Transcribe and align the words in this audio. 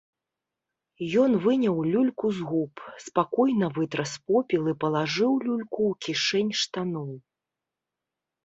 Ён 1.23 1.31
выняў 1.43 1.75
люльку 1.95 2.27
з 2.37 2.47
губ, 2.49 2.75
спакойна 3.07 3.67
вытрас 3.75 4.11
попел 4.31 4.63
і 4.73 4.73
палажыў 4.85 5.33
люльку 5.47 5.79
ў 5.91 5.93
кішэнь 6.07 6.51
штаноў. 6.63 7.09